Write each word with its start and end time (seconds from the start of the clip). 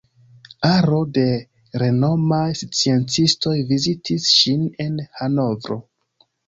Aro 0.69 1.01
da 1.17 1.25
renomaj 1.83 2.49
sciencistoj 2.63 3.55
vizitis 3.75 4.29
ŝin 4.41 4.69
en 4.89 5.01
Hanovro. 5.21 5.81